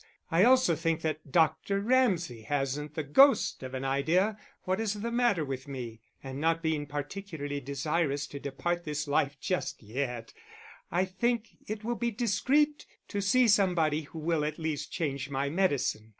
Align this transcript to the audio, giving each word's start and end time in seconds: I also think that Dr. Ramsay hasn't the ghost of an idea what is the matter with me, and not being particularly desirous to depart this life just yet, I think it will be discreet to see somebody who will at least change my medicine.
I 0.31 0.43
also 0.45 0.75
think 0.75 1.01
that 1.01 1.31
Dr. 1.31 1.79
Ramsay 1.79 2.41
hasn't 2.41 2.95
the 2.95 3.03
ghost 3.03 3.61
of 3.61 3.75
an 3.75 3.85
idea 3.85 4.35
what 4.63 4.79
is 4.79 4.95
the 4.95 5.11
matter 5.11 5.45
with 5.45 5.67
me, 5.67 6.01
and 6.23 6.41
not 6.41 6.63
being 6.63 6.87
particularly 6.87 7.59
desirous 7.59 8.25
to 8.29 8.39
depart 8.39 8.83
this 8.83 9.07
life 9.07 9.39
just 9.39 9.83
yet, 9.83 10.33
I 10.89 11.05
think 11.05 11.49
it 11.67 11.83
will 11.83 11.93
be 11.93 12.09
discreet 12.09 12.87
to 13.09 13.21
see 13.21 13.47
somebody 13.47 14.01
who 14.01 14.17
will 14.17 14.43
at 14.43 14.57
least 14.57 14.91
change 14.91 15.29
my 15.29 15.49
medicine. 15.49 16.09